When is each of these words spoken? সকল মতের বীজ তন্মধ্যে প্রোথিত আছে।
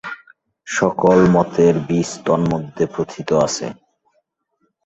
সকল 0.67 1.17
মতের 1.33 1.75
বীজ 1.87 2.09
তন্মধ্যে 2.25 2.83
প্রোথিত 2.93 3.29
আছে। 3.45 3.67